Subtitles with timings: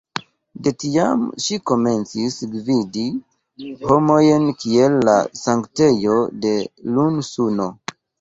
[0.67, 3.03] De tiam ŝi komencis gvidi
[3.89, 6.15] homojn kiel la sanktejo
[6.47, 6.55] de
[6.97, 7.69] "Lun-Suno".